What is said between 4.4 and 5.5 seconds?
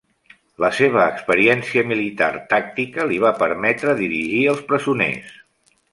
els presoners.